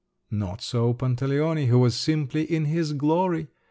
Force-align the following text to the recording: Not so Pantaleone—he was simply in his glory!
Not 0.31 0.61
so 0.63 0.95
Pantaleone—he 0.95 1.71
was 1.73 1.93
simply 1.95 2.41
in 2.51 2.65
his 2.65 2.93
glory! 2.93 3.49